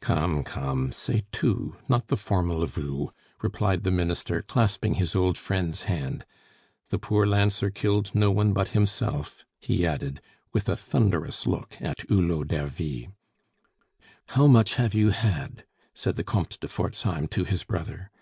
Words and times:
"Come, 0.00 0.44
come, 0.44 0.92
say 0.92 1.24
tu, 1.32 1.74
not 1.88 2.06
the 2.06 2.16
formal 2.16 2.64
vous," 2.66 3.10
replied 3.42 3.82
the 3.82 3.90
Minister, 3.90 4.40
clasping 4.40 4.94
his 4.94 5.16
old 5.16 5.36
friend's 5.36 5.82
hand. 5.90 6.24
"The 6.90 7.00
poor 7.00 7.26
lancer 7.26 7.68
killed 7.68 8.14
no 8.14 8.30
one 8.30 8.52
but 8.52 8.68
himself," 8.68 9.44
he 9.58 9.84
added, 9.84 10.20
with 10.52 10.68
a 10.68 10.76
thunderous 10.76 11.48
look 11.48 11.76
at 11.80 12.02
Hulot 12.08 12.46
d'Ervy. 12.46 13.08
"How 14.26 14.46
much 14.46 14.76
have 14.76 14.94
you 14.94 15.10
had?" 15.10 15.64
said 15.92 16.14
the 16.14 16.22
Comte 16.22 16.60
de 16.60 16.68
Forzheim 16.68 17.26
to 17.30 17.42
his 17.42 17.64
brother. 17.64 18.12